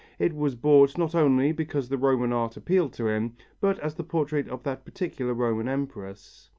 It 0.17 0.33
was 0.35 0.55
bought 0.55 0.97
not 0.97 1.13
only 1.13 1.51
because 1.51 1.87
the 1.87 1.97
Roman 1.99 2.33
art 2.33 2.57
appealed 2.57 2.91
to 2.93 3.05
him 3.07 3.35
but 3.59 3.77
as 3.77 3.93
the 3.93 4.03
portrait 4.03 4.47
of 4.49 4.63
that 4.63 4.83
particular 4.83 5.35
Roman 5.35 5.67
empress. 5.67 6.49